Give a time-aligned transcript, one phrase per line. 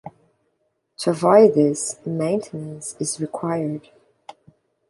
[0.97, 3.87] To avoid this, maintenance is required.